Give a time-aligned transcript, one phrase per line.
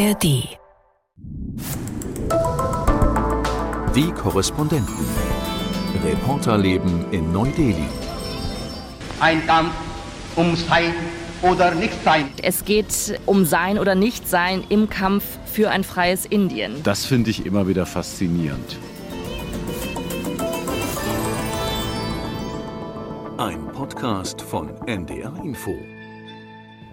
[0.00, 0.22] ARD.
[3.94, 4.94] Die Korrespondenten.
[6.02, 7.86] Reporterleben in Neu-Delhi.
[9.18, 9.74] Ein Kampf
[10.36, 10.94] um Sein
[11.42, 12.30] oder Nichtsein.
[12.42, 16.82] Es geht um Sein oder Nichtsein im Kampf für ein freies Indien.
[16.82, 18.78] Das finde ich immer wieder faszinierend.
[23.36, 25.78] Ein Podcast von NDR Info.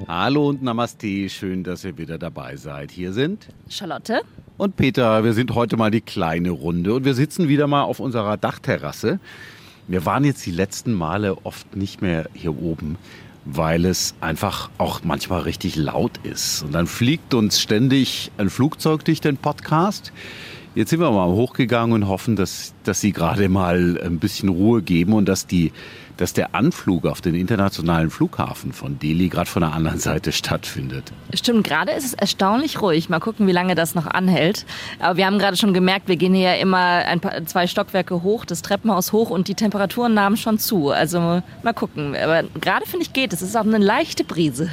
[0.06, 2.92] Hallo und Namaste, schön, dass ihr wieder dabei seid.
[2.92, 4.22] Hier sind Charlotte
[4.58, 5.24] und Peter.
[5.24, 9.20] Wir sind heute mal die kleine Runde und wir sitzen wieder mal auf unserer Dachterrasse.
[9.88, 12.98] Wir waren jetzt die letzten Male oft nicht mehr hier oben,
[13.44, 16.62] weil es einfach auch manchmal richtig laut ist.
[16.62, 20.14] Und dann fliegt uns ständig ein Flugzeug durch den Podcast.
[20.76, 24.84] Jetzt sind wir mal hochgegangen und hoffen, dass, dass sie gerade mal ein bisschen Ruhe
[24.84, 25.72] geben und dass die
[26.18, 31.12] dass der Anflug auf den internationalen Flughafen von Delhi gerade von der anderen Seite stattfindet.
[31.34, 33.10] Stimmt, gerade ist es erstaunlich ruhig.
[33.10, 34.66] Mal gucken, wie lange das noch anhält.
[35.00, 38.24] Aber wir haben gerade schon gemerkt, wir gehen hier ja immer ein paar, zwei Stockwerke
[38.24, 40.90] hoch, das Treppenhaus hoch und die Temperaturen nahmen schon zu.
[40.90, 42.16] Also mal gucken.
[42.16, 43.34] Aber gerade finde ich geht.
[43.34, 44.70] Es ist auch eine leichte Brise.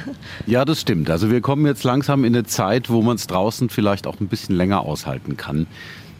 [0.47, 1.09] Ja, das stimmt.
[1.09, 4.27] Also wir kommen jetzt langsam in eine Zeit, wo man es draußen vielleicht auch ein
[4.27, 5.67] bisschen länger aushalten kann.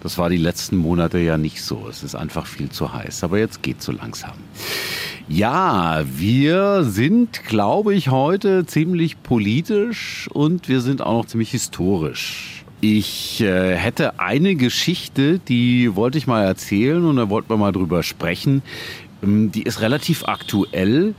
[0.05, 1.87] Das war die letzten Monate ja nicht so.
[1.89, 3.23] Es ist einfach viel zu heiß.
[3.23, 4.33] Aber jetzt geht so langsam.
[5.27, 12.63] Ja, wir sind, glaube ich, heute ziemlich politisch und wir sind auch noch ziemlich historisch.
[12.81, 17.71] Ich äh, hätte eine Geschichte, die wollte ich mal erzählen und da wollten wir mal
[17.71, 18.61] drüber sprechen.
[19.23, 21.15] Ähm, die ist relativ aktuell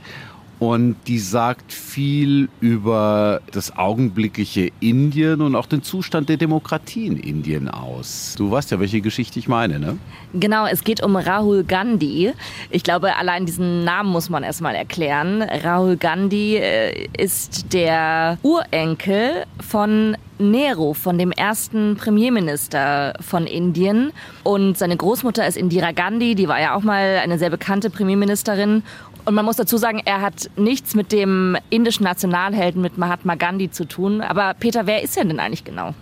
[0.59, 7.17] und die sagt viel über das augenblickliche Indien und auch den Zustand der Demokratie in
[7.17, 8.35] Indien aus.
[8.37, 9.97] Du weißt ja, welche Geschichte ich meine, ne?
[10.33, 12.33] Genau, es geht um Rahul Gandhi.
[12.69, 15.41] Ich glaube, allein diesen Namen muss man erstmal erklären.
[15.41, 24.11] Rahul Gandhi äh, ist der Urenkel von Nehru, von dem ersten Premierminister von Indien.
[24.43, 28.83] Und seine Großmutter ist Indira Gandhi, die war ja auch mal eine sehr bekannte Premierministerin.
[29.27, 33.69] Und man muss dazu sagen, er hat nichts mit dem indischen Nationalhelden, mit Mahatma Gandhi
[33.69, 34.21] zu tun.
[34.21, 35.93] Aber Peter, wer ist er denn eigentlich genau?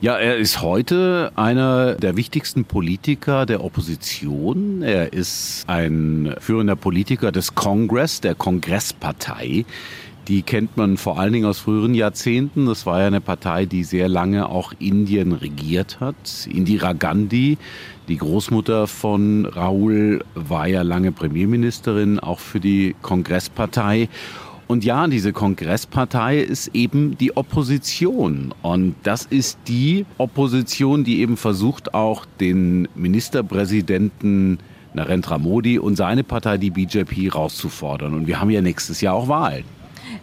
[0.00, 4.82] Ja, er ist heute einer der wichtigsten Politiker der Opposition.
[4.82, 9.64] Er ist ein führender Politiker des Kongress, der Kongresspartei.
[10.26, 12.66] Die kennt man vor allen Dingen aus früheren Jahrzehnten.
[12.66, 16.48] Das war ja eine Partei, die sehr lange auch Indien regiert hat.
[16.50, 17.58] Indira Gandhi,
[18.08, 24.08] die Großmutter von Raoul, war ja lange Premierministerin, auch für die Kongresspartei.
[24.68, 28.52] Und ja, diese Kongresspartei ist eben die Opposition.
[28.62, 34.58] Und das ist die Opposition, die eben versucht, auch den Ministerpräsidenten
[34.94, 38.14] Narendra Modi und seine Partei, die BJP, rauszufordern.
[38.14, 39.64] Und wir haben ja nächstes Jahr auch Wahlen.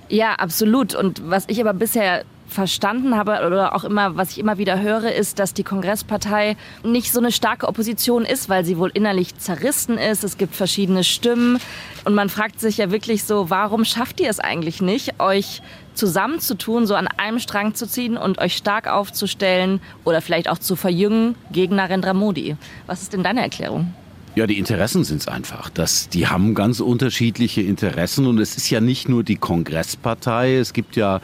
[0.10, 0.96] Ja, absolut.
[0.96, 5.12] Und was ich aber bisher verstanden habe oder auch immer, was ich immer wieder höre,
[5.12, 9.98] ist, dass die Kongresspartei nicht so eine starke Opposition ist, weil sie wohl innerlich zerrissen
[9.98, 10.24] ist.
[10.24, 11.60] Es gibt verschiedene Stimmen
[12.06, 15.62] und man fragt sich ja wirklich so, warum schafft ihr es eigentlich nicht, euch
[15.94, 20.76] zusammenzutun, so an einem Strang zu ziehen und euch stark aufzustellen oder vielleicht auch zu
[20.76, 22.56] verjüngen gegen Narendra Modi?
[22.88, 23.94] Was ist denn deine Erklärung?
[24.36, 25.70] Ja, die Interessen sind es einfach.
[25.70, 30.56] Das, die haben ganz unterschiedliche Interessen und es ist ja nicht nur die Kongresspartei.
[30.56, 31.22] Es gibt ja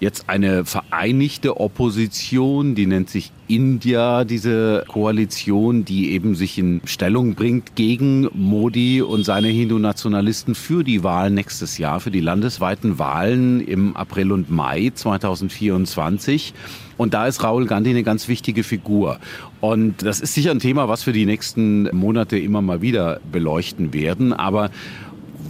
[0.00, 7.34] jetzt eine vereinigte Opposition, die nennt sich India, diese Koalition, die eben sich in Stellung
[7.34, 13.60] bringt gegen Modi und seine Hindu-Nationalisten für die Wahlen nächstes Jahr, für die landesweiten Wahlen
[13.60, 16.54] im April und Mai 2024.
[16.96, 19.18] Und da ist Rahul Gandhi eine ganz wichtige Figur.
[19.60, 23.92] Und das ist sicher ein Thema, was wir die nächsten Monate immer mal wieder beleuchten
[23.92, 24.32] werden.
[24.32, 24.70] Aber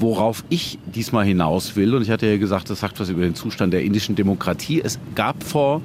[0.01, 3.35] worauf ich diesmal hinaus will, und ich hatte ja gesagt, das sagt was über den
[3.35, 4.81] Zustand der indischen Demokratie.
[4.83, 5.83] Es gab vor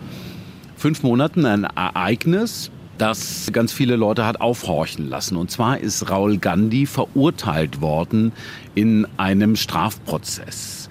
[0.78, 5.36] fünf Monaten ein Ereignis, das ganz viele Leute hat aufhorchen lassen.
[5.36, 8.32] Und zwar ist Raul Gandhi verurteilt worden
[8.74, 10.90] in einem Strafprozess.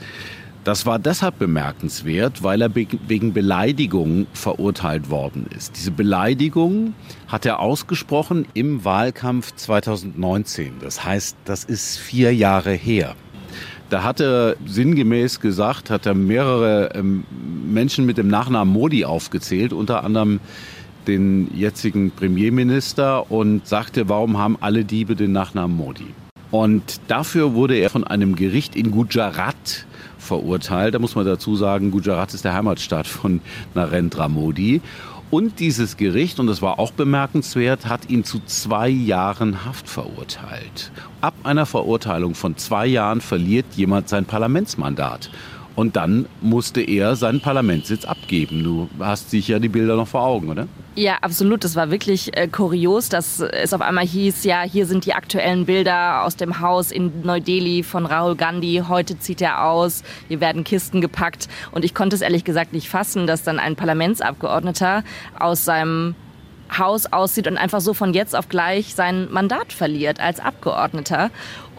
[0.64, 5.76] Das war deshalb bemerkenswert, weil er wegen Beleidigung verurteilt worden ist.
[5.76, 6.94] Diese Beleidigung
[7.28, 10.76] hat er ausgesprochen im Wahlkampf 2019.
[10.80, 13.14] Das heißt, das ist vier Jahre her.
[13.94, 17.22] Da hat er sinngemäß gesagt, hat er mehrere ähm,
[17.64, 20.40] Menschen mit dem Nachnamen Modi aufgezählt, unter anderem
[21.06, 26.08] den jetzigen Premierminister und sagte, warum haben alle Diebe den Nachnamen Modi?
[26.50, 29.86] Und dafür wurde er von einem Gericht in Gujarat
[30.18, 30.96] verurteilt.
[30.96, 33.42] Da muss man dazu sagen, Gujarat ist der Heimatstaat von
[33.76, 34.80] Narendra Modi.
[35.34, 40.92] Und dieses Gericht, und das war auch bemerkenswert, hat ihn zu zwei Jahren Haft verurteilt.
[41.22, 45.30] Ab einer Verurteilung von zwei Jahren verliert jemand sein Parlamentsmandat.
[45.76, 48.62] Und dann musste er seinen Parlamentssitz abgeben.
[48.62, 50.68] Du hast sicher die Bilder noch vor Augen, oder?
[50.94, 51.64] Ja, absolut.
[51.64, 55.66] Das war wirklich äh, kurios, dass es auf einmal hieß, ja, hier sind die aktuellen
[55.66, 58.82] Bilder aus dem Haus in Neu-Delhi von Rahul Gandhi.
[58.88, 60.04] Heute zieht er aus.
[60.28, 61.48] Hier werden Kisten gepackt.
[61.72, 65.02] Und ich konnte es ehrlich gesagt nicht fassen, dass dann ein Parlamentsabgeordneter
[65.36, 66.14] aus seinem
[66.78, 71.30] Haus aussieht und einfach so von jetzt auf gleich sein Mandat verliert als Abgeordneter.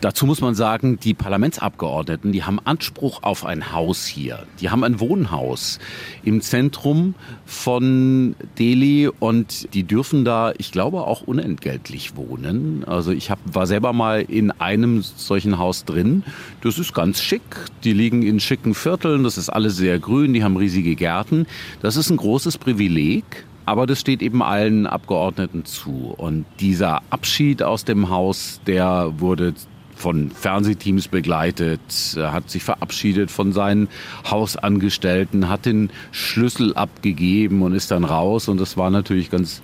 [0.01, 4.45] Dazu muss man sagen, die Parlamentsabgeordneten, die haben Anspruch auf ein Haus hier.
[4.59, 5.79] Die haben ein Wohnhaus
[6.23, 7.15] im Zentrum
[7.45, 12.83] von Delhi und die dürfen da, ich glaube, auch unentgeltlich wohnen.
[12.85, 16.23] Also ich hab, war selber mal in einem solchen Haus drin.
[16.61, 17.41] Das ist ganz schick.
[17.83, 19.23] Die liegen in schicken Vierteln.
[19.23, 20.33] Das ist alles sehr grün.
[20.33, 21.47] Die haben riesige Gärten.
[21.81, 23.23] Das ist ein großes Privileg.
[23.65, 26.13] Aber das steht eben allen Abgeordneten zu.
[26.15, 29.55] Und dieser Abschied aus dem Haus, der wurde
[29.95, 31.79] von Fernsehteams begleitet,
[32.17, 33.87] hat sich verabschiedet von seinen
[34.29, 38.47] Hausangestellten, hat den Schlüssel abgegeben und ist dann raus.
[38.47, 39.61] Und das waren natürlich ganz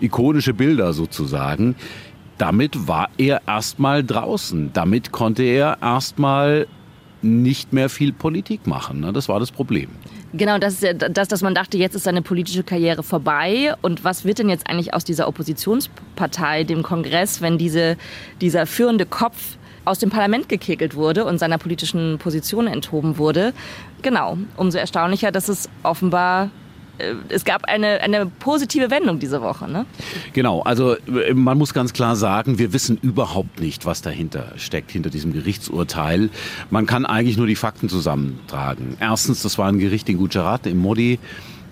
[0.00, 1.76] ikonische Bilder sozusagen.
[2.38, 4.70] Damit war er erstmal draußen.
[4.72, 6.66] Damit konnte er erstmal
[7.22, 9.00] nicht mehr viel Politik machen.
[9.00, 9.12] Ne?
[9.12, 9.88] Das war das Problem.
[10.34, 13.74] Genau, das ist ja das, dass man dachte, jetzt ist seine politische Karriere vorbei.
[13.80, 17.96] Und was wird denn jetzt eigentlich aus dieser Oppositionspartei, dem Kongress, wenn diese,
[18.40, 19.56] dieser führende Kopf
[19.88, 23.52] aus dem Parlament gekegelt wurde und seiner politischen Position enthoben wurde?
[24.02, 26.50] Genau, umso erstaunlicher, dass es offenbar
[26.98, 29.70] äh, es gab eine, eine positive Wendung diese Woche.
[29.70, 29.86] Ne?
[30.32, 34.90] Genau, also äh, man muss ganz klar sagen, wir wissen überhaupt nicht, was dahinter steckt,
[34.90, 36.30] hinter diesem Gerichtsurteil.
[36.70, 38.96] Man kann eigentlich nur die Fakten zusammentragen.
[39.00, 41.18] Erstens, das war ein Gericht in Gujarat, im Modi.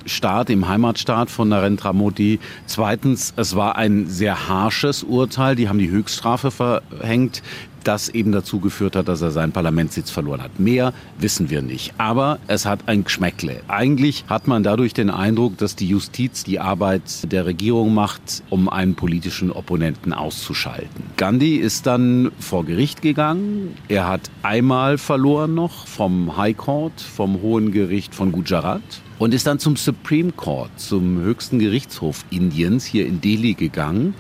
[0.08, 2.38] Staat, im Heimatstaat von Narendra Modi.
[2.66, 5.56] Zweitens, es war ein sehr harsches Urteil.
[5.56, 7.42] Die haben die Höchststrafe verhängt
[7.86, 10.58] das eben dazu geführt hat, dass er seinen Parlamentssitz verloren hat.
[10.58, 11.94] Mehr wissen wir nicht.
[11.98, 13.60] Aber es hat ein Geschmäckle.
[13.68, 18.68] Eigentlich hat man dadurch den Eindruck, dass die Justiz die Arbeit der Regierung macht, um
[18.68, 21.04] einen politischen Opponenten auszuschalten.
[21.16, 23.76] Gandhi ist dann vor Gericht gegangen.
[23.88, 28.82] Er hat einmal verloren noch vom High Court, vom Hohen Gericht von Gujarat
[29.18, 34.14] und ist dann zum Supreme Court, zum höchsten Gerichtshof Indiens hier in Delhi gegangen.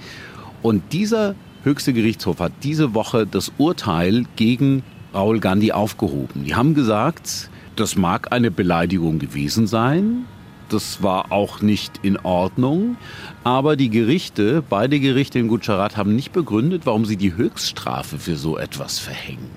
[0.62, 1.34] Und dieser
[1.66, 6.44] höchste Gerichtshof hat diese Woche das Urteil gegen Raul Gandhi aufgehoben.
[6.44, 10.26] Die haben gesagt, das mag eine Beleidigung gewesen sein.
[10.68, 12.96] Das war auch nicht in Ordnung.
[13.42, 18.36] Aber die Gerichte, beide Gerichte in Gujarat, haben nicht begründet, warum sie die Höchststrafe für
[18.36, 19.50] so etwas verhängen.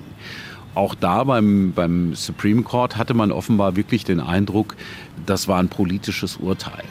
[0.74, 4.76] Auch da beim, beim Supreme Court hatte man offenbar wirklich den Eindruck,
[5.28, 6.86] das war ein politisches Urteil.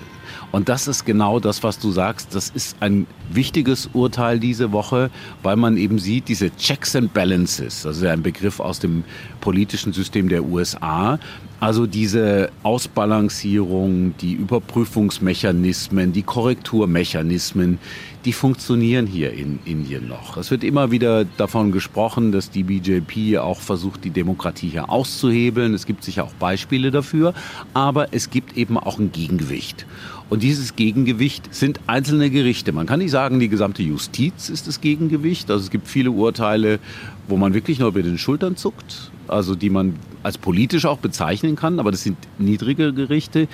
[0.51, 2.35] Und das ist genau das, was du sagst.
[2.35, 5.11] Das ist ein wichtiges Urteil diese Woche,
[5.43, 9.05] weil man eben sieht, diese Checks and Balances, das ist ja ein Begriff aus dem
[9.41, 11.19] politischen System der USA,
[11.61, 17.79] also diese Ausbalancierung, die Überprüfungsmechanismen, die Korrekturmechanismen,
[18.25, 20.37] die funktionieren hier in Indien noch.
[20.37, 25.75] Es wird immer wieder davon gesprochen, dass die BJP auch versucht, die Demokratie hier auszuhebeln.
[25.75, 27.35] Es gibt sicher auch Beispiele dafür,
[27.75, 29.87] aber es gibt eben auch ein Gegengewicht.
[30.31, 32.73] Und dieses Gegengewicht sind einzelne Gerichte.
[32.73, 35.51] Man kann nicht sagen, die gesamte Justiz ist das Gegengewicht.
[35.51, 36.81] Also es gibt viele Urteile,
[37.29, 41.57] wo man wirklich nur über den Schultern zuckt, also die man als politisch auch bezeichnen
[41.57, 43.49] kann, aber das sind niedrige Gerichte.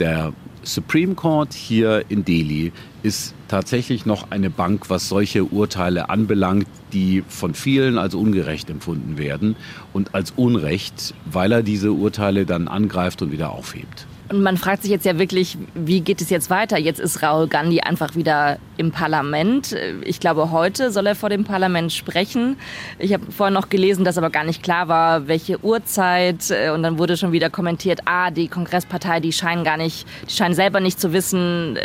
[0.00, 6.66] Der Supreme Court hier in Delhi ist tatsächlich noch eine Bank, was solche Urteile anbelangt,
[6.94, 9.56] die von vielen als ungerecht empfunden werden
[9.92, 14.06] und als Unrecht, weil er diese Urteile dann angreift und wieder aufhebt.
[14.30, 16.78] Und man fragt sich jetzt ja wirklich, wie geht es jetzt weiter?
[16.78, 19.76] Jetzt ist Rahul Gandhi einfach wieder im Parlament.
[20.04, 22.56] Ich glaube, heute soll er vor dem Parlament sprechen.
[23.00, 26.54] Ich habe vorhin noch gelesen, dass aber gar nicht klar war, welche Uhrzeit.
[26.72, 30.54] Und dann wurde schon wieder kommentiert, ah, die Kongresspartei, die scheinen gar nicht, die scheinen
[30.54, 31.76] selber nicht zu wissen,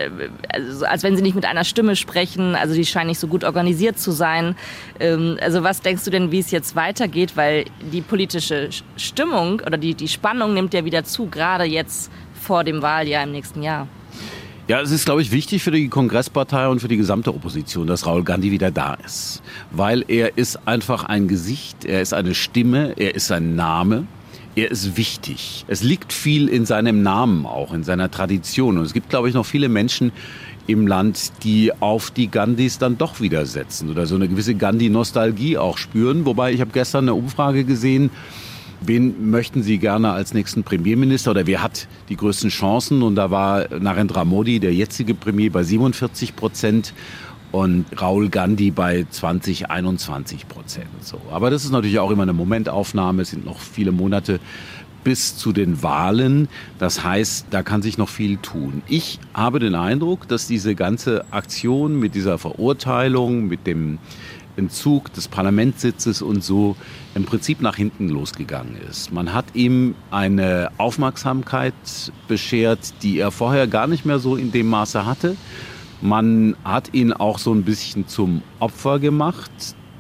[0.47, 2.53] also, als wenn sie nicht mit einer Stimme sprechen.
[2.53, 4.55] Also die scheinen nicht so gut organisiert zu sein.
[4.99, 7.35] Ähm, also was denkst du denn, wie es jetzt weitergeht?
[7.35, 12.11] Weil die politische Stimmung oder die, die Spannung nimmt ja wieder zu, gerade jetzt
[12.45, 13.87] vor dem Wahljahr im nächsten Jahr.
[14.67, 18.07] Ja, es ist, glaube ich, wichtig für die Kongresspartei und für die gesamte Opposition, dass
[18.07, 19.43] Raul Gandhi wieder da ist.
[19.69, 24.07] Weil er ist einfach ein Gesicht, er ist eine Stimme, er ist ein Name.
[24.55, 25.65] Er ist wichtig.
[25.67, 28.77] Es liegt viel in seinem Namen auch, in seiner Tradition.
[28.77, 30.13] Und es gibt, glaube ich, noch viele Menschen
[30.65, 35.57] im Land, die auf die Gandhis dann doch wieder setzen oder so eine gewisse Gandhi-Nostalgie
[35.57, 36.25] auch spüren.
[36.25, 38.09] Wobei ich habe gestern eine Umfrage gesehen,
[38.87, 43.01] Wen möchten Sie gerne als nächsten Premierminister oder wer hat die größten Chancen?
[43.01, 46.93] Und da war Narendra Modi, der jetzige Premier, bei 47 Prozent
[47.51, 50.87] und Raul Gandhi bei 20, 21 Prozent.
[51.01, 51.19] So.
[51.31, 53.23] Aber das ist natürlich auch immer eine Momentaufnahme.
[53.23, 54.39] Es sind noch viele Monate
[55.03, 56.47] bis zu den Wahlen.
[56.77, 58.83] Das heißt, da kann sich noch viel tun.
[58.87, 63.99] Ich habe den Eindruck, dass diese ganze Aktion mit dieser Verurteilung, mit dem
[64.57, 66.75] Entzug des Parlamentssitzes und so
[67.13, 69.11] im Prinzip nach hinten losgegangen ist.
[69.11, 71.73] Man hat ihm eine Aufmerksamkeit
[72.27, 75.35] beschert, die er vorher gar nicht mehr so in dem Maße hatte.
[76.01, 79.51] Man hat ihn auch so ein bisschen zum Opfer gemacht,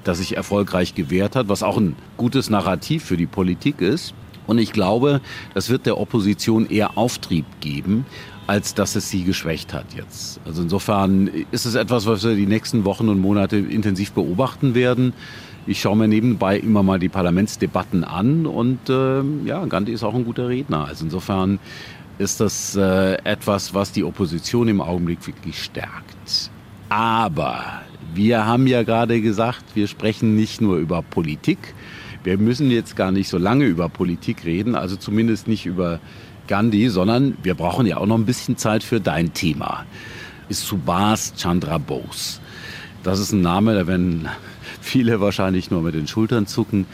[0.03, 4.13] das sich erfolgreich gewehrt hat, was auch ein gutes Narrativ für die Politik ist.
[4.47, 5.21] Und ich glaube,
[5.53, 8.05] das wird der Opposition eher Auftrieb geben,
[8.47, 10.39] als dass es sie geschwächt hat jetzt.
[10.45, 15.13] Also insofern ist es etwas, was wir die nächsten Wochen und Monate intensiv beobachten werden.
[15.67, 20.13] Ich schaue mir nebenbei immer mal die Parlamentsdebatten an und äh, ja, Gandhi ist auch
[20.13, 20.85] ein guter Redner.
[20.85, 21.59] Also insofern
[22.19, 26.51] ist das äh, etwas, was die Opposition im Augenblick wirklich stärkt.
[26.89, 27.81] Aber
[28.13, 31.73] wir haben ja gerade gesagt, wir sprechen nicht nur über Politik.
[32.23, 35.99] Wir müssen jetzt gar nicht so lange über Politik reden, also zumindest nicht über
[36.47, 39.85] Gandhi, sondern wir brauchen ja auch noch ein bisschen Zeit für dein Thema.
[40.49, 42.39] Ist Subhas Chandra Bose.
[43.03, 44.29] Das ist ein Name, da werden
[44.81, 46.85] viele wahrscheinlich nur mit den Schultern zucken.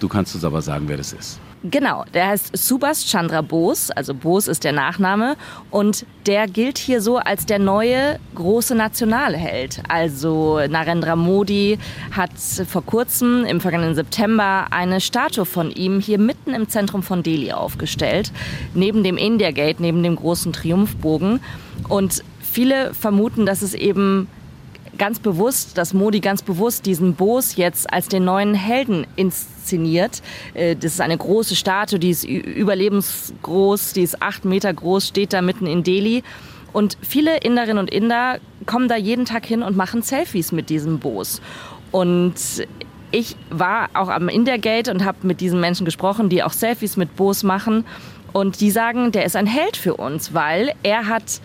[0.00, 1.40] Du kannst uns aber sagen, wer das ist.
[1.70, 5.36] Genau, der heißt Subhas Chandra Bose, also Bose ist der Nachname
[5.70, 9.82] und der gilt hier so als der neue große Nationalheld.
[9.88, 11.78] Also Narendra Modi
[12.12, 12.32] hat
[12.68, 17.52] vor kurzem im vergangenen September eine Statue von ihm hier mitten im Zentrum von Delhi
[17.52, 18.32] aufgestellt,
[18.74, 21.40] neben dem India Gate, neben dem großen Triumphbogen
[21.88, 24.28] und viele vermuten, dass es eben
[24.98, 29.55] ganz bewusst, dass Modi ganz bewusst diesen Bose jetzt als den neuen Helden inszeniert.
[30.54, 35.32] Äh, das ist eine große Statue, die ist überlebensgroß, die ist acht Meter groß, steht
[35.32, 36.22] da mitten in Delhi.
[36.72, 40.98] Und viele Inderinnen und Inder kommen da jeden Tag hin und machen Selfies mit diesem
[40.98, 41.40] Bose.
[41.90, 42.34] Und
[43.12, 47.16] ich war auch am India-Gate und habe mit diesen Menschen gesprochen, die auch Selfies mit
[47.16, 47.86] Bose machen.
[48.32, 51.40] Und die sagen, der ist ein Held für uns, weil er hat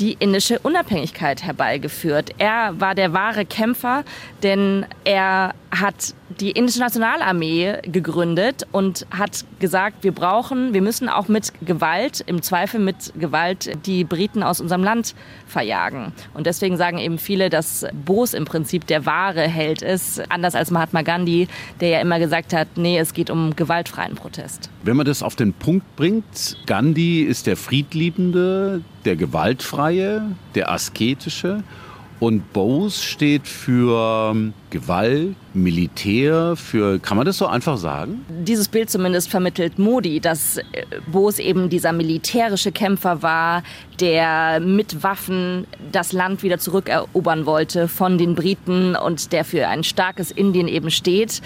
[0.00, 2.30] die indische Unabhängigkeit herbeigeführt.
[2.38, 4.04] Er war der wahre Kämpfer,
[4.42, 11.28] denn er hat die indische Nationalarmee gegründet und hat gesagt, wir brauchen, wir müssen auch
[11.28, 15.14] mit Gewalt, im Zweifel mit Gewalt, die Briten aus unserem Land
[15.46, 16.12] verjagen.
[16.34, 20.70] Und deswegen sagen eben viele, dass Bose im Prinzip der wahre Held ist, anders als
[20.70, 21.48] Mahatma Gandhi,
[21.80, 24.70] der ja immer gesagt hat, nee, es geht um gewaltfreien Protest.
[24.82, 30.22] Wenn man das auf den Punkt bringt, Gandhi ist der Friedliebende, der Gewaltfreie,
[30.54, 31.62] der Asketische
[32.20, 34.34] und Bose steht für
[34.70, 38.24] Gewalt, Militär, für, kann man das so einfach sagen?
[38.28, 40.62] Dieses Bild zumindest vermittelt Modi, dass äh,
[41.06, 43.62] Bose eben dieser militärische Kämpfer war,
[44.00, 49.84] der mit Waffen das Land wieder zurückerobern wollte von den Briten und der für ein
[49.84, 51.40] starkes Indien eben steht.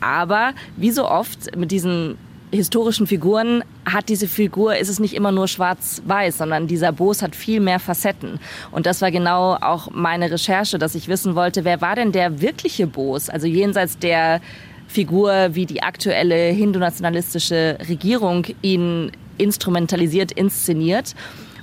[0.00, 2.18] Aber wie so oft mit diesen
[2.56, 7.36] historischen Figuren hat diese Figur, ist es nicht immer nur schwarz-weiß, sondern dieser Bos hat
[7.36, 8.40] viel mehr Facetten.
[8.72, 12.40] Und das war genau auch meine Recherche, dass ich wissen wollte, wer war denn der
[12.40, 13.28] wirkliche Bos?
[13.28, 14.40] Also jenseits der
[14.88, 21.14] Figur, wie die aktuelle hindu-nationalistische Regierung ihn instrumentalisiert, inszeniert.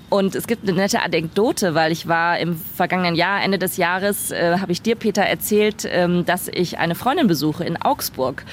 [0.10, 4.30] Und es gibt eine nette Anekdote, weil ich war im vergangenen Jahr, Ende des Jahres,
[4.30, 8.46] äh, habe ich dir, Peter, erzählt, ähm, dass ich eine Freundin besuche in Augsburg.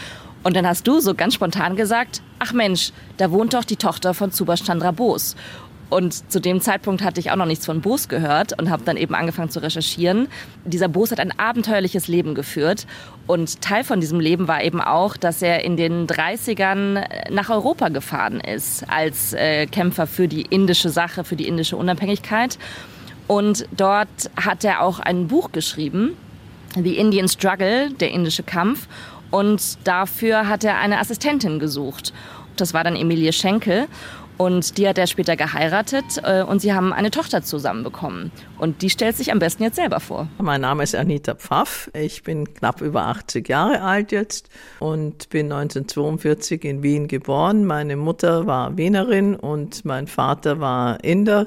[0.42, 4.14] Und dann hast du so ganz spontan gesagt, ach Mensch, da wohnt doch die Tochter
[4.14, 5.37] von Subhash Chandra Bose.
[5.90, 8.97] Und zu dem Zeitpunkt hatte ich auch noch nichts von Bose gehört und habe dann
[8.97, 10.28] eben angefangen zu recherchieren.
[10.64, 12.87] Dieser Bose hat ein abenteuerliches Leben geführt.
[13.26, 17.88] Und Teil von diesem Leben war eben auch, dass er in den 30ern nach Europa
[17.88, 22.56] gefahren ist als äh, Kämpfer für die indische Sache, für die indische Unabhängigkeit.
[23.26, 26.16] Und dort hat er auch ein Buch geschrieben,
[26.76, 28.87] The Indian Struggle, der indische Kampf.
[29.30, 32.12] Und dafür hat er eine Assistentin gesucht.
[32.56, 33.87] Das war dann Emilie Schenkel.
[34.40, 38.32] Und die hat er später geheiratet äh, und sie haben eine Tochter zusammen bekommen.
[38.56, 40.28] Und die stellt sich am besten jetzt selber vor.
[40.38, 41.90] Mein Name ist Anita Pfaff.
[41.92, 47.66] Ich bin knapp über 80 Jahre alt jetzt und bin 1942 in Wien geboren.
[47.66, 51.47] Meine Mutter war Wienerin und mein Vater war Inder.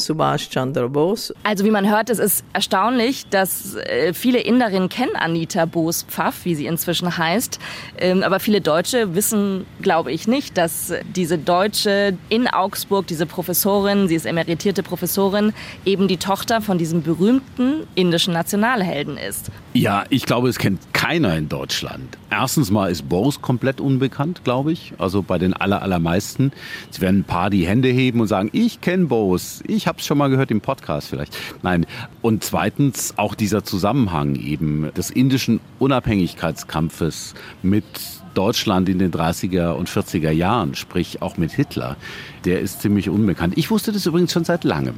[0.00, 1.34] Subhash Chandra Bose.
[1.42, 6.44] Also wie man hört, es ist erstaunlich, dass äh, viele Inderinnen kennen Anita Bose Pfaff,
[6.44, 7.58] wie sie inzwischen heißt.
[7.98, 14.08] Ähm, aber viele Deutsche wissen, glaube ich, nicht, dass diese Deutsche in Augsburg, diese Professorin,
[14.08, 15.52] sie ist emeritierte Professorin,
[15.84, 19.50] eben die Tochter von diesem berühmten indischen Nationalhelden ist.
[19.74, 22.16] Ja, ich glaube, es kennt keiner in Deutschland.
[22.30, 24.92] Erstens mal ist Bose komplett unbekannt, glaube ich.
[24.98, 26.52] Also bei den aller, allermeisten.
[26.90, 29.62] Es werden ein paar die Hände heben und sagen, ich kenne Bose.
[29.66, 31.36] Ich habe es schon mal gehört im Podcast vielleicht.
[31.62, 31.86] Nein.
[32.22, 37.84] Und zweitens auch dieser Zusammenhang eben des indischen Unabhängigkeitskampfes mit
[38.34, 41.96] Deutschland in den 30er und 40er Jahren, sprich auch mit Hitler,
[42.44, 43.54] der ist ziemlich unbekannt.
[43.56, 44.94] Ich wusste das übrigens schon seit langem.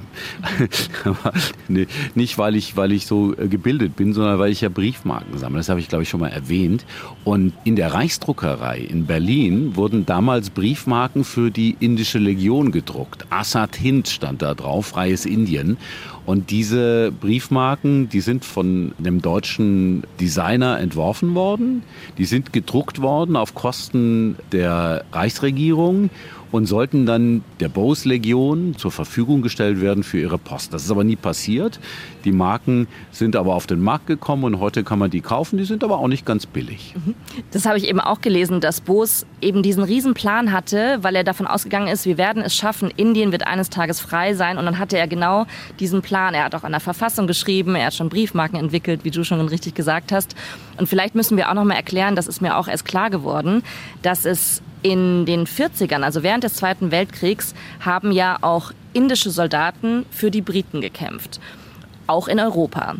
[1.68, 5.38] nee, nicht, weil ich, weil ich so äh, gebildet bin, sondern weil ich ja Briefmarken
[5.38, 5.58] sammle.
[5.58, 6.84] Das habe ich, glaube ich, schon mal erwähnt.
[7.24, 13.26] Und in der Reichsdruckerei in Berlin wurden damals Briefmarken für die indische Legion gedruckt.
[13.30, 15.76] Assad Hind stand da drauf, freies Indien.
[16.24, 21.82] Und diese Briefmarken, die sind von einem deutschen Designer entworfen worden.
[22.16, 26.10] Die sind gedruckt worden auf Kosten der Reichsregierung
[26.52, 30.72] und sollten dann der Bose-Legion zur Verfügung gestellt werden für ihre Post.
[30.72, 31.80] Das ist aber nie passiert.
[32.24, 35.56] Die Marken sind aber auf den Markt gekommen und heute kann man die kaufen.
[35.56, 36.94] Die sind aber auch nicht ganz billig.
[36.94, 37.14] Mhm.
[37.50, 41.46] Das habe ich eben auch gelesen, dass Bose eben diesen Riesenplan hatte, weil er davon
[41.46, 44.58] ausgegangen ist, wir werden es schaffen, Indien wird eines Tages frei sein.
[44.58, 45.46] Und dann hatte er genau
[45.80, 46.34] diesen Plan.
[46.34, 49.40] Er hat auch an der Verfassung geschrieben, er hat schon Briefmarken entwickelt, wie du schon
[49.40, 50.36] richtig gesagt hast.
[50.76, 53.62] Und vielleicht müssen wir auch noch mal erklären, das ist mir auch erst klar geworden,
[54.02, 60.06] dass es in den 40ern, also während des Zweiten Weltkriegs, haben ja auch indische Soldaten
[60.10, 61.40] für die Briten gekämpft,
[62.06, 62.96] auch in Europa.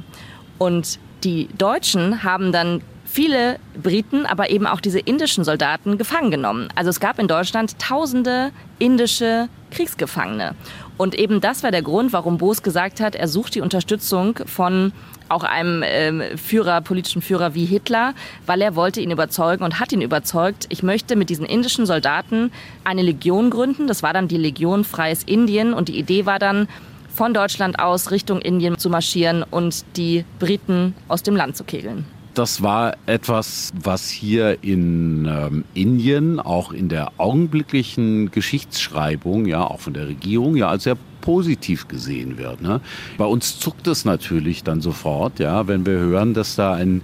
[0.59, 2.83] Und die Deutschen haben dann
[3.13, 6.69] viele Briten, aber eben auch diese indischen Soldaten gefangen genommen.
[6.75, 10.55] Also es gab in Deutschland tausende indische Kriegsgefangene.
[10.97, 14.93] Und eben das war der Grund, warum Boos gesagt hat, er sucht die Unterstützung von
[15.29, 18.15] auch einem ähm, Führer, politischen Führer wie Hitler,
[18.47, 22.51] weil er wollte ihn überzeugen und hat ihn überzeugt, ich möchte mit diesen indischen Soldaten
[22.85, 23.87] eine Legion gründen.
[23.87, 26.67] Das war dann die Legion Freies Indien und die Idee war dann,
[27.15, 32.07] von Deutschland aus Richtung Indien zu marschieren und die Briten aus dem Land zu kegeln.
[32.35, 39.81] Das war etwas, was hier in ähm, Indien auch in der augenblicklichen Geschichtsschreibung, ja, auch
[39.81, 42.63] von der Regierung, ja, als sehr positiv gesehen wird.
[42.63, 42.81] Ne?
[43.19, 47.03] Bei uns zuckt es natürlich dann sofort, ja, wenn wir hören, dass da ein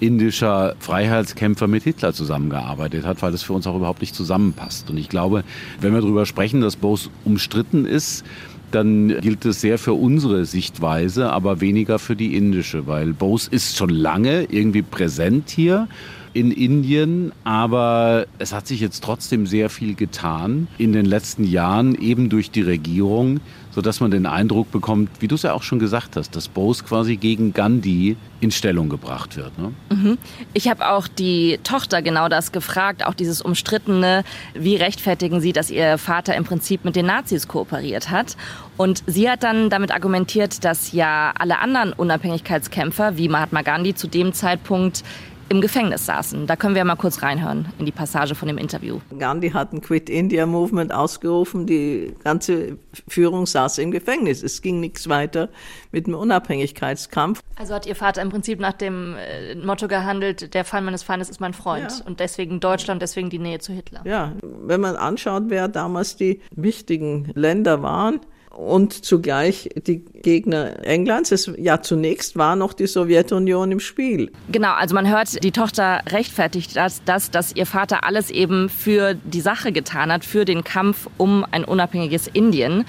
[0.00, 4.88] indischer Freiheitskämpfer mit Hitler zusammengearbeitet hat, weil das für uns auch überhaupt nicht zusammenpasst.
[4.90, 5.44] Und ich glaube,
[5.80, 8.24] wenn wir darüber sprechen, dass Bose umstritten ist,
[8.70, 13.76] dann gilt es sehr für unsere Sichtweise, aber weniger für die indische, weil Bose ist
[13.76, 15.88] schon lange irgendwie präsent hier
[16.32, 21.94] in Indien, aber es hat sich jetzt trotzdem sehr viel getan in den letzten Jahren,
[21.94, 23.40] eben durch die Regierung,
[23.72, 26.84] sodass man den Eindruck bekommt, wie du es ja auch schon gesagt hast, dass Bose
[26.84, 29.56] quasi gegen Gandhi in Stellung gebracht wird.
[29.58, 29.72] Ne?
[29.90, 30.18] Mhm.
[30.54, 35.70] Ich habe auch die Tochter genau das gefragt, auch dieses umstrittene, wie rechtfertigen Sie, dass
[35.70, 38.36] Ihr Vater im Prinzip mit den Nazis kooperiert hat?
[38.76, 44.08] Und sie hat dann damit argumentiert, dass ja alle anderen Unabhängigkeitskämpfer wie Mahatma Gandhi zu
[44.08, 45.04] dem Zeitpunkt
[45.50, 46.46] im Gefängnis saßen.
[46.46, 49.00] Da können wir mal kurz reinhören in die Passage von dem Interview.
[49.18, 51.66] Gandhi hat ein Quit India Movement ausgerufen.
[51.66, 54.44] Die ganze Führung saß im Gefängnis.
[54.44, 55.48] Es ging nichts weiter
[55.90, 57.40] mit dem Unabhängigkeitskampf.
[57.56, 61.28] Also hat Ihr Vater im Prinzip nach dem äh, Motto gehandelt, der Feind meines Feindes
[61.28, 61.90] ist mein Freund.
[61.90, 62.06] Ja.
[62.06, 64.02] Und deswegen Deutschland, deswegen die Nähe zu Hitler.
[64.04, 68.20] Ja, wenn man anschaut, wer damals die wichtigen Länder waren,
[68.60, 71.32] und zugleich die Gegner Englands.
[71.32, 74.30] Es, ja, zunächst war noch die Sowjetunion im Spiel.
[74.50, 79.14] Genau, also man hört, die Tochter rechtfertigt das, das, dass ihr Vater alles eben für
[79.14, 82.84] die Sache getan hat, für den Kampf um ein unabhängiges Indien.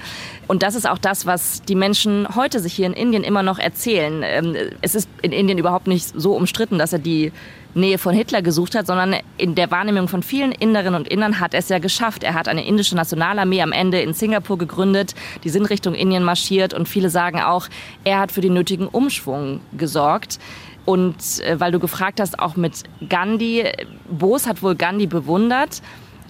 [0.46, 3.58] Und das ist auch das, was die Menschen heute sich hier in Indien immer noch
[3.58, 4.22] erzählen.
[4.24, 7.32] Ähm, es ist in Indien überhaupt nicht so umstritten, dass er die
[7.74, 11.54] Nähe von Hitler gesucht hat, sondern in der Wahrnehmung von vielen Inderinnen und Indern hat
[11.54, 12.22] er es ja geschafft.
[12.22, 16.74] Er hat eine indische Nationalarmee am Ende in Singapur gegründet, die sind Richtung Indien marschiert
[16.74, 17.68] und viele sagen auch,
[18.04, 20.38] er hat für den nötigen Umschwung gesorgt.
[20.84, 23.64] Und äh, weil du gefragt hast, auch mit Gandhi,
[24.10, 25.80] Bose hat wohl Gandhi bewundert,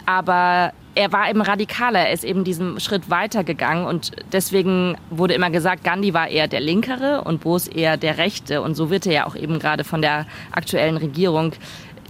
[0.06, 5.50] aber er war eben radikaler, er ist eben diesen Schritt weitergegangen und deswegen wurde immer
[5.50, 9.12] gesagt, Gandhi war eher der Linkere und Bose eher der Rechte und so wird er
[9.12, 11.52] ja auch eben gerade von der aktuellen Regierung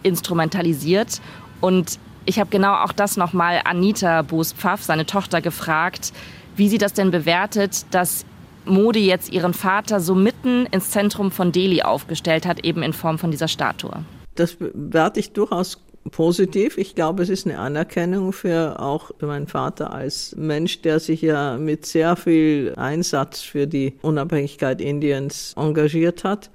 [0.03, 1.21] instrumentalisiert
[1.61, 6.13] und ich habe genau auch das nochmal Anita Boos-Pfaff, seine Tochter, gefragt,
[6.57, 8.25] wie sie das denn bewertet, dass
[8.65, 13.19] Modi jetzt ihren Vater so mitten ins Zentrum von Delhi aufgestellt hat, eben in Form
[13.19, 14.05] von dieser Statue.
[14.37, 16.79] Das bewerte ich durchaus positiv.
[16.79, 21.57] Ich glaube, es ist eine Anerkennung für auch meinen Vater als Mensch, der sich ja
[21.57, 26.51] mit sehr viel Einsatz für die Unabhängigkeit Indiens engagiert hat.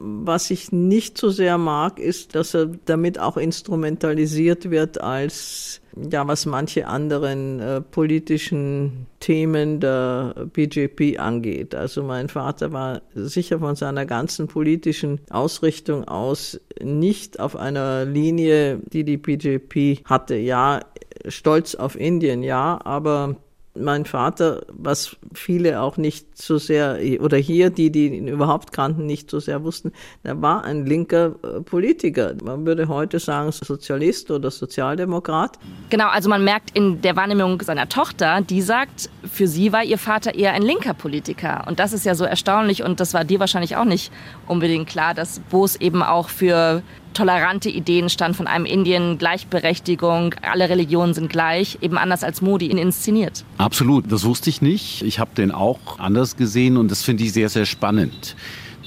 [0.00, 6.26] Was ich nicht so sehr mag, ist, dass er damit auch instrumentalisiert wird als ja,
[6.26, 11.74] was manche anderen äh, politischen Themen der BJP angeht.
[11.74, 18.80] Also mein Vater war sicher von seiner ganzen politischen Ausrichtung aus nicht auf einer Linie,
[18.92, 20.36] die die BJP hatte.
[20.36, 20.80] Ja,
[21.26, 23.36] stolz auf Indien, ja, aber
[23.74, 29.06] mein Vater, was viele auch nicht so sehr, oder hier, die, die ihn überhaupt kannten,
[29.06, 32.34] nicht so sehr wussten, er war ein linker äh, Politiker.
[32.42, 35.58] Man würde heute sagen Sozialist oder Sozialdemokrat.
[35.90, 39.98] Genau, also man merkt in der Wahrnehmung seiner Tochter, die sagt, für sie war ihr
[39.98, 41.64] Vater eher ein linker Politiker.
[41.66, 44.12] Und das ist ja so erstaunlich und das war dir wahrscheinlich auch nicht
[44.46, 46.82] unbedingt klar, dass Boos eben auch für
[47.14, 52.66] tolerante Ideen stand von einem Indien, Gleichberechtigung, alle Religionen sind gleich, eben anders als Modi
[52.66, 53.44] ihn inszeniert.
[53.58, 55.02] Absolut, das wusste ich nicht.
[55.02, 58.36] Ich habe den auch anders gesehen und das finde ich sehr, sehr spannend,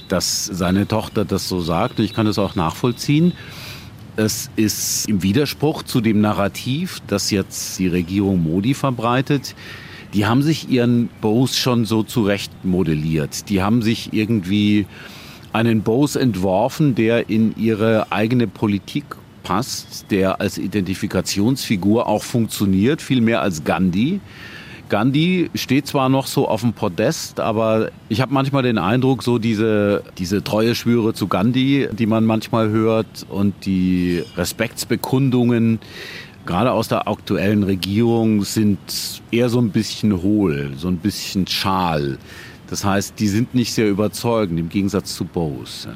[0.08, 1.98] dass seine Tochter das so sagt.
[2.00, 3.32] Ich kann das auch nachvollziehen.
[4.16, 9.54] Es ist im Widerspruch zu dem Narrativ, das jetzt die Regierung Modi verbreitet.
[10.12, 13.48] Die haben sich ihren Bose schon so zurecht modelliert.
[13.48, 14.86] Die haben sich irgendwie
[15.52, 19.04] einen Bose entworfen, der in ihre eigene Politik
[19.42, 24.20] passt, der als Identifikationsfigur auch funktioniert, viel mehr als Gandhi.
[24.88, 29.38] Gandhi steht zwar noch so auf dem Podest, aber ich habe manchmal den Eindruck, so
[29.38, 35.80] diese, diese treue Schwüre zu Gandhi, die man manchmal hört und die Respektsbekundungen,
[36.44, 38.78] gerade aus der aktuellen Regierung, sind
[39.30, 42.18] eher so ein bisschen hohl, so ein bisschen schal.
[42.72, 45.90] Das heißt, die sind nicht sehr überzeugend im Gegensatz zu Bose.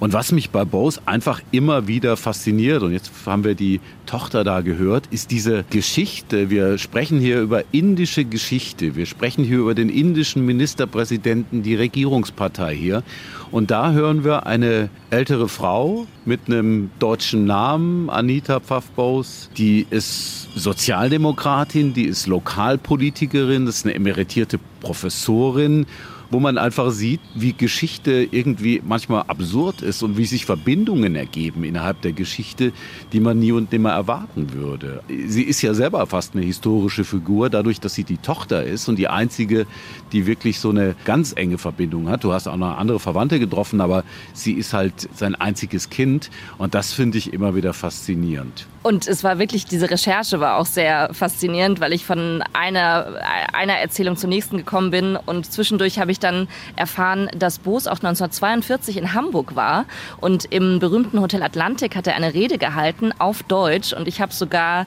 [0.00, 4.42] Und was mich bei Bose einfach immer wieder fasziniert, und jetzt haben wir die Tochter
[4.42, 6.50] da gehört, ist diese Geschichte.
[6.50, 8.96] Wir sprechen hier über indische Geschichte.
[8.96, 13.04] Wir sprechen hier über den indischen Ministerpräsidenten, die Regierungspartei hier.
[13.52, 20.48] Und da hören wir eine ältere Frau mit einem deutschen Namen, Anita Pfaff-Bose, die ist
[20.54, 25.86] Sozialdemokratin, die ist Lokalpolitikerin, das ist eine emeritierte Professorin
[26.30, 31.64] wo man einfach sieht, wie Geschichte irgendwie manchmal absurd ist und wie sich Verbindungen ergeben
[31.64, 32.72] innerhalb der Geschichte,
[33.12, 35.02] die man nie und nimmer erwarten würde.
[35.26, 38.96] Sie ist ja selber fast eine historische Figur, dadurch, dass sie die Tochter ist und
[38.96, 39.66] die einzige,
[40.12, 42.24] die wirklich so eine ganz enge Verbindung hat.
[42.24, 46.74] Du hast auch noch andere Verwandte getroffen, aber sie ist halt sein einziges Kind und
[46.74, 48.66] das finde ich immer wieder faszinierend.
[48.82, 53.16] Und es war wirklich, diese Recherche war auch sehr faszinierend, weil ich von einer,
[53.52, 57.96] einer Erzählung zur nächsten gekommen bin und zwischendurch habe ich dann erfahren, dass Boos auch
[57.96, 59.84] 1942 in Hamburg war
[60.20, 64.32] und im berühmten Hotel Atlantik hat er eine Rede gehalten auf Deutsch und ich habe
[64.32, 64.86] sogar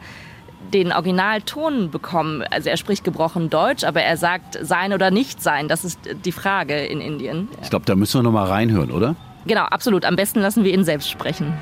[0.73, 2.43] den Originalton bekommen.
[2.49, 5.67] Also er spricht gebrochen Deutsch, aber er sagt sein oder nicht sein.
[5.67, 7.49] Das ist die Frage in Indien.
[7.61, 9.15] Ich glaube, da müssen wir noch mal reinhören, oder?
[9.45, 10.05] Genau, absolut.
[10.05, 11.53] Am besten lassen wir ihn selbst sprechen.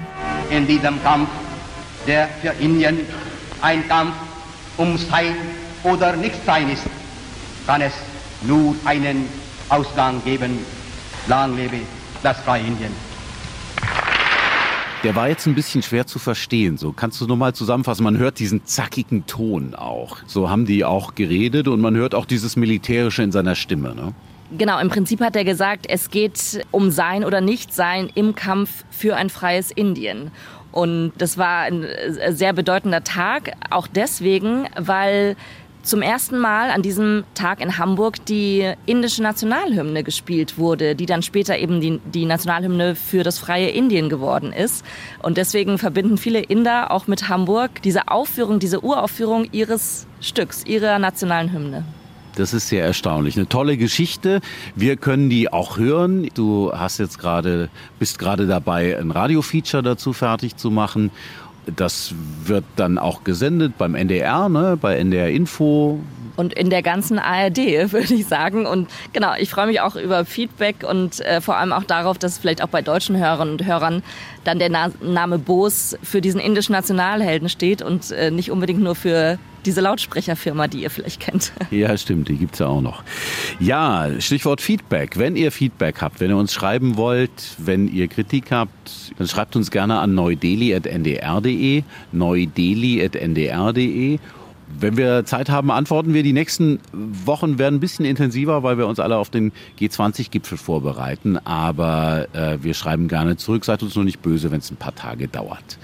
[0.49, 1.29] In diesem Kampf
[2.07, 2.99] der für Indien
[3.61, 4.13] ein Kampf
[4.77, 5.35] um Sein
[5.83, 6.83] oder Nichtsein ist,
[7.65, 7.93] kann es
[8.41, 9.27] nur einen
[9.69, 10.59] Ausgang geben.
[11.27, 11.77] Lang lebe
[12.23, 12.91] das freie Indien.
[15.03, 16.77] Der war jetzt ein bisschen schwer zu verstehen.
[16.77, 18.03] So kannst du nur mal zusammenfassen.
[18.03, 20.17] Man hört diesen zackigen Ton auch.
[20.25, 23.95] So haben die auch geredet und man hört auch dieses Militärische in seiner Stimme.
[23.95, 24.13] Ne?
[24.57, 29.15] Genau, im Prinzip hat er gesagt, es geht um Sein oder Nichtsein im Kampf für
[29.15, 30.31] ein freies Indien.
[30.71, 35.35] Und das war ein äh, sehr bedeutender Tag, auch deswegen, weil
[35.83, 41.21] zum ersten Mal an diesem Tag in Hamburg die indische Nationalhymne gespielt wurde, die dann
[41.21, 44.85] später eben die, die, Nationalhymne für das freie Indien geworden ist.
[45.21, 50.99] Und deswegen verbinden viele Inder auch mit Hamburg diese Aufführung, diese Uraufführung ihres Stücks, ihrer
[50.99, 51.85] nationalen Hymne.
[52.35, 53.35] Das ist sehr erstaunlich.
[53.35, 54.39] Eine tolle Geschichte.
[54.75, 56.29] Wir können die auch hören.
[56.35, 61.11] Du hast jetzt gerade, bist gerade dabei, ein Radiofeature dazu fertig zu machen.
[61.75, 65.99] Das wird dann auch gesendet beim NDR, ne, bei NDR Info.
[66.35, 67.57] Und in der ganzen ARD,
[67.91, 68.65] würde ich sagen.
[68.65, 72.37] Und genau, ich freue mich auch über Feedback und äh, vor allem auch darauf, dass
[72.37, 74.03] vielleicht auch bei deutschen Hörern und Hörern
[74.43, 78.95] dann der Na Name Bose für diesen indischen Nationalhelden steht und äh, nicht unbedingt nur
[78.95, 81.51] für diese Lautsprecherfirma, die ihr vielleicht kennt.
[81.71, 83.03] Ja, stimmt, die gibt es ja auch noch.
[83.59, 85.17] Ja, Stichwort Feedback.
[85.17, 89.55] Wenn ihr Feedback habt, wenn ihr uns schreiben wollt, wenn ihr Kritik habt, dann schreibt
[89.55, 93.29] uns gerne an neudeli.ndr.de, neudeli.ndr.de
[94.77, 96.23] wenn wir Zeit haben, antworten wir.
[96.23, 101.37] Die nächsten Wochen werden ein bisschen intensiver, weil wir uns alle auf den G20-Gipfel vorbereiten.
[101.45, 103.65] Aber äh, wir schreiben gerne zurück.
[103.65, 105.79] Seid uns nur nicht böse, wenn es ein paar Tage dauert.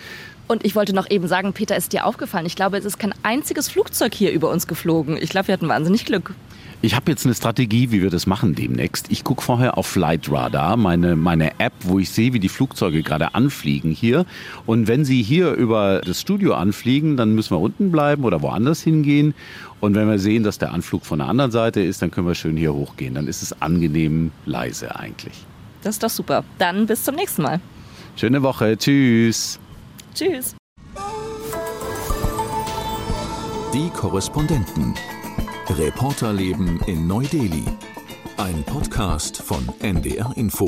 [0.47, 2.45] Und ich wollte noch eben sagen, Peter, ist dir aufgefallen?
[2.45, 5.17] Ich glaube, es ist kein einziges Flugzeug hier über uns geflogen.
[5.19, 6.33] Ich glaube, wir hatten wahnsinnig Glück.
[6.81, 9.11] Ich habe jetzt eine Strategie, wie wir das machen demnächst.
[9.11, 13.01] Ich gucke vorher auf Flight Radar, meine, meine App, wo ich sehe, wie die Flugzeuge
[13.01, 14.25] gerade anfliegen hier.
[14.67, 18.81] Und wenn sie hier über das Studio anfliegen, dann müssen wir unten bleiben oder woanders
[18.81, 19.33] hingehen.
[19.79, 22.35] Und wenn wir sehen, dass der Anflug von der anderen Seite ist, dann können wir
[22.35, 23.15] schön hier hochgehen.
[23.15, 25.33] Dann ist es angenehm leise eigentlich.
[25.81, 26.43] Das ist doch super.
[26.59, 27.61] Dann bis zum nächsten Mal.
[28.15, 28.77] Schöne Woche.
[28.77, 29.59] Tschüss.
[30.15, 30.55] Tschüss.
[33.73, 34.95] Die Korrespondenten.
[35.67, 37.65] Reporterleben in Neu-Delhi.
[38.37, 40.67] Ein Podcast von NDR Info.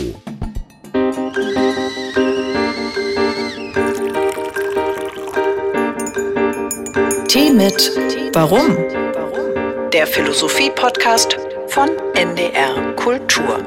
[7.30, 7.92] Tee mit
[8.34, 8.76] Warum?
[9.94, 11.38] Der Philosophie-Podcast
[11.70, 13.64] von NDR Kultur.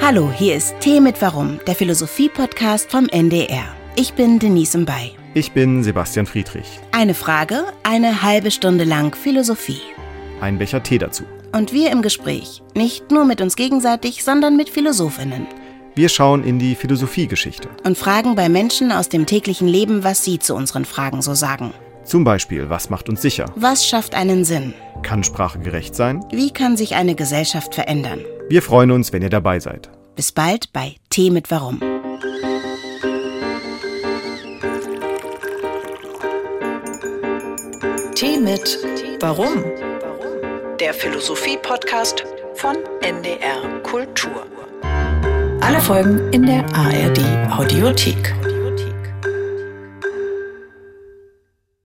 [0.00, 3.79] Hallo, hier ist Tee mit Warum, der Philosophie-Podcast vom NDR.
[3.96, 5.12] Ich bin Denise Mbay.
[5.34, 6.78] Ich bin Sebastian Friedrich.
[6.92, 9.80] Eine Frage, eine halbe Stunde lang Philosophie.
[10.40, 11.24] Ein Becher Tee dazu.
[11.52, 12.62] Und wir im Gespräch.
[12.74, 15.46] Nicht nur mit uns gegenseitig, sondern mit Philosophinnen.
[15.96, 17.68] Wir schauen in die Philosophiegeschichte.
[17.84, 21.74] Und fragen bei Menschen aus dem täglichen Leben, was sie zu unseren Fragen so sagen.
[22.04, 23.46] Zum Beispiel, was macht uns sicher?
[23.56, 24.72] Was schafft einen Sinn?
[25.02, 26.24] Kann Sprache gerecht sein?
[26.30, 28.20] Wie kann sich eine Gesellschaft verändern?
[28.48, 29.90] Wir freuen uns, wenn ihr dabei seid.
[30.16, 31.80] Bis bald bei Tee mit Warum.
[38.20, 38.78] Tee mit
[39.20, 39.64] Warum?
[40.78, 44.46] Der Philosophie-Podcast von NDR Kultur.
[45.62, 47.18] Alle Folgen in der ARD
[47.50, 48.34] Audiothek.